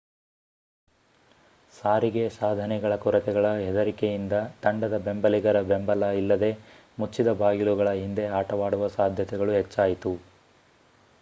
[1.73, 6.51] ಸಾರಿಗೆ ಸಾಧನೆಗಳ ಕೊರತೆಗಳ ಹೆದರಿಕೆಯಿಂದ ತಂಡದ ಬೆಂಬಲಿಗರ ಬೆಂಬಲ ಇಲ್ಲದೆ
[6.99, 10.13] ಮುಚ್ಚಿದ ಬಾಗಿಲುಗಳ ಹಿಂದೆ ಆಟವಾಡುವ ಸಾಧ್ಯತೆಗಳು ಹೆಚ್ಚಾಯಿತು